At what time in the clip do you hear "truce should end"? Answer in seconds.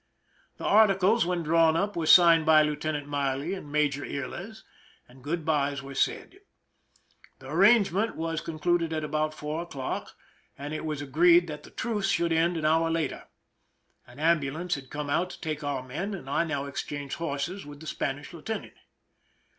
11.69-12.57